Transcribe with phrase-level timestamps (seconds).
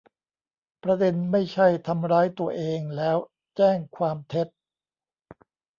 [0.83, 3.17] ประเด็นไม่ใช่ทำร้ายตัวเองแล้ว
[3.57, 4.47] แจ้งความเท็จ